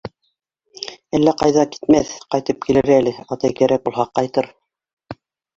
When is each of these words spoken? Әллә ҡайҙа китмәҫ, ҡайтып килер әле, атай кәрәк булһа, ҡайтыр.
Әллә 1.17 1.33
ҡайҙа 1.41 1.65
китмәҫ, 1.75 2.13
ҡайтып 2.37 2.65
килер 2.65 2.91
әле, 2.97 3.13
атай 3.37 3.55
кәрәк 3.61 3.85
булһа, 3.89 4.07
ҡайтыр. 4.21 4.51